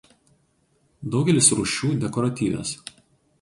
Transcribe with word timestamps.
Daugelis 1.15 1.49
rūšių 1.59 1.91
dekoratyvios. 2.07 2.73